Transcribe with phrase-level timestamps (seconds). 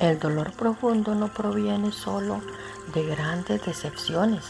[0.00, 2.40] El dolor profundo no proviene solo
[2.92, 4.44] de grandes decepciones,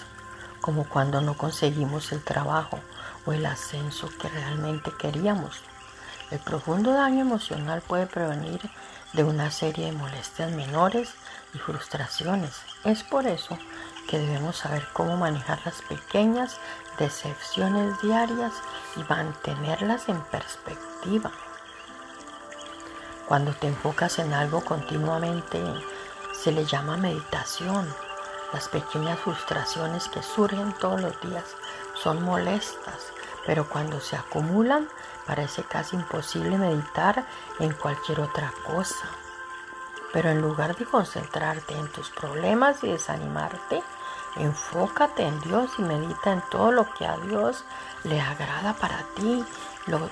[0.61, 2.81] como cuando no conseguimos el trabajo
[3.27, 5.61] o el ascenso que realmente queríamos.
[6.31, 8.61] El profundo daño emocional puede prevenir
[9.13, 11.11] de una serie de molestias menores
[11.53, 12.63] y frustraciones.
[12.85, 13.59] Es por eso
[14.09, 16.59] que debemos saber cómo manejar las pequeñas
[16.99, 18.55] decepciones diarias
[18.97, 21.31] y mantenerlas en perspectiva.
[23.27, 25.59] Cuando te enfocas en algo continuamente,
[26.35, 27.89] se le llama meditación.
[28.53, 31.45] Las pequeñas frustraciones que surgen todos los días
[31.95, 33.13] son molestas,
[33.47, 34.89] pero cuando se acumulan,
[35.27, 37.25] parece casi imposible meditar
[37.61, 39.09] en cualquier otra cosa.
[40.13, 43.83] Pero en lugar de concentrarte en tus problemas y desanimarte,
[44.37, 47.65] enfócate en Dios y medita en todo lo que a Dios
[48.05, 49.43] le agrada para ti,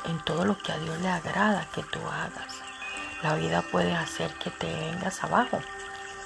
[0.05, 2.72] en todo lo que a Dios le agrada que tú hagas.
[3.23, 5.61] La vida puede hacer que te vengas abajo,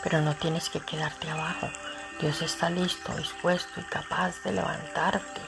[0.03, 1.69] pero no tienes que quedarte abajo.
[2.21, 5.43] Dios está listo, dispuesto y capaz de levantarte.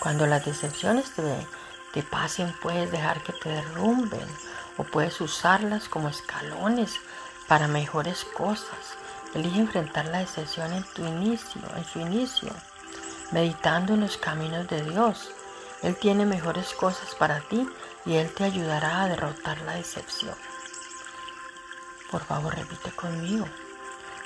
[0.00, 4.28] Cuando las decepciones te, pasen, puedes dejar que te derrumben
[4.76, 7.00] o puedes usarlas como escalones
[7.48, 8.96] para mejores cosas.
[9.34, 12.50] Elige enfrentar la decepción en tu inicio, en su inicio,
[13.32, 15.30] meditando en los caminos de Dios.
[15.82, 17.68] Él tiene mejores cosas para ti
[18.04, 20.34] y Él te ayudará a derrotar la decepción.
[22.10, 23.46] Por favor, repite conmigo.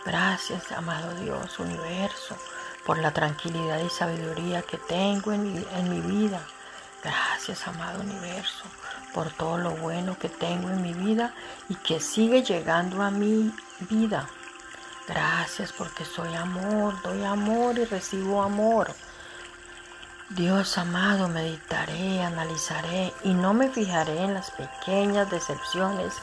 [0.05, 2.37] Gracias, amado Dios, universo,
[2.85, 6.41] por la tranquilidad y sabiduría que tengo en mi, en mi vida.
[7.03, 8.65] Gracias, amado universo,
[9.13, 11.35] por todo lo bueno que tengo en mi vida
[11.69, 13.53] y que sigue llegando a mi
[13.91, 14.29] vida.
[15.09, 18.95] Gracias porque soy amor, doy amor y recibo amor.
[20.37, 26.15] Dios amado, meditaré, analizaré y no me fijaré en las pequeñas decepciones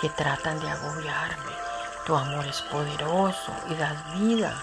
[0.00, 1.52] que tratan de agobiarme.
[2.06, 4.54] Tu amor es poderoso y das vida,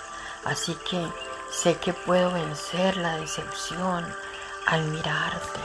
[0.46, 1.08] así que
[1.52, 4.04] sé que puedo vencer la decepción
[4.66, 5.60] al mirarte.